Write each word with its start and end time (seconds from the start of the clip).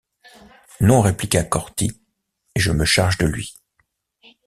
Non, 0.79 1.01
répliqua 1.01 1.43
Corty, 1.43 1.91
et 2.55 2.59
je 2.59 2.71
me 2.71 2.85
charge 2.85 3.19
de 3.19 3.27
lui! 3.27 3.53